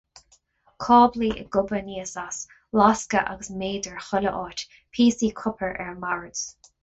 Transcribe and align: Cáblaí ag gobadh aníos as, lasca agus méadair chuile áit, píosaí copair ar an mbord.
Cáblaí 0.85 1.29
ag 1.41 1.49
gobadh 1.55 1.77
aníos 1.79 2.13
as, 2.21 2.39
lasca 2.79 3.21
agus 3.33 3.51
méadair 3.59 4.01
chuile 4.07 4.33
áit, 4.41 4.65
píosaí 4.97 5.33
copair 5.43 5.77
ar 5.85 5.93
an 5.93 6.01
mbord. 6.07 6.45